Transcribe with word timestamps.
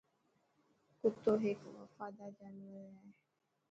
ڪتي 1.01 1.31
هڪ 1.43 1.59
وفادار 1.79 2.31
جانور 2.37 2.77
آهي. 2.89 2.95